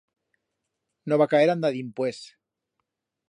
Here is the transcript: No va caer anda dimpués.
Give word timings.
No 1.11 1.19
va 1.23 1.27
caer 1.35 1.51
anda 1.55 1.71
dimpués. 1.77 2.23